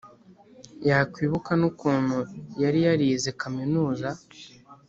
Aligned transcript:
yakwibuka 0.89 1.51
n’ukuntu 1.59 2.17
yari 2.61 2.79
yarize 2.87 3.29
kaminuza 3.41 4.09